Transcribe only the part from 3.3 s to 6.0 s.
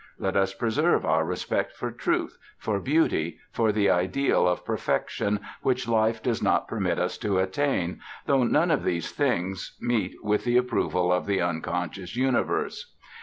for the ideal of perfection which